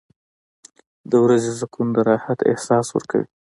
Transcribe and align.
•د 1.11 1.13
ورځې 1.23 1.51
سکون 1.59 1.87
د 1.95 1.97
راحت 2.09 2.39
احساس 2.51 2.85
ورکوي. 2.91 3.27